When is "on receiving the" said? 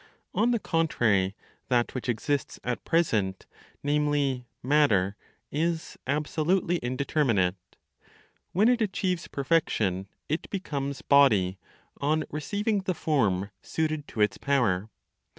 11.97-12.95